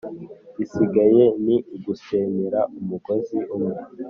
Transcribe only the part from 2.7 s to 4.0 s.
umugozi umwe